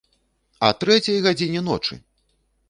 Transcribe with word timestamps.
А 0.67 0.71
трэцяй 0.83 1.19
гадзіне 1.27 1.61
ночы! 1.69 2.01